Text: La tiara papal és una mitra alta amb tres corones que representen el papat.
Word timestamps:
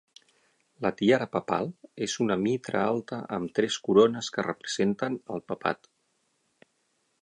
La 0.85 0.91
tiara 1.01 1.27
papal 1.35 1.69
és 2.07 2.15
una 2.25 2.39
mitra 2.47 2.81
alta 2.95 3.21
amb 3.39 3.55
tres 3.61 3.79
corones 3.89 4.35
que 4.39 4.49
representen 4.51 5.23
el 5.37 5.49
papat. 5.53 5.97